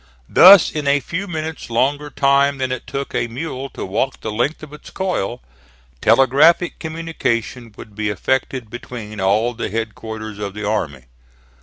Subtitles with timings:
[0.27, 4.31] Thus, in a few minutes longer time than it took a mule to walk the
[4.31, 5.43] length of its coil,
[6.01, 11.03] telegraphic communication would be effected between all the headquarters of the army.